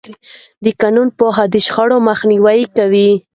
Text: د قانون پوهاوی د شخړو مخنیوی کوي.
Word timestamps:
د 0.63 0.65
قانون 0.81 1.07
پوهاوی 1.17 1.51
د 1.53 1.55
شخړو 1.65 1.97
مخنیوی 2.09 2.61
کوي. 2.75 3.09